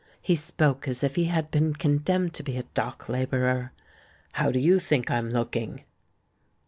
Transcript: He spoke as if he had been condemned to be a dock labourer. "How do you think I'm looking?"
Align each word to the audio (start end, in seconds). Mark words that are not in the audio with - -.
He 0.19 0.35
spoke 0.35 0.87
as 0.87 1.03
if 1.03 1.13
he 1.15 1.25
had 1.25 1.51
been 1.51 1.75
condemned 1.75 2.33
to 2.33 2.41
be 2.41 2.57
a 2.57 2.63
dock 2.73 3.07
labourer. 3.07 3.71
"How 4.31 4.51
do 4.51 4.57
you 4.57 4.79
think 4.79 5.11
I'm 5.11 5.29
looking?" 5.29 5.83